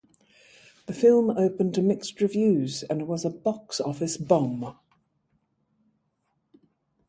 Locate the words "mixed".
1.83-2.21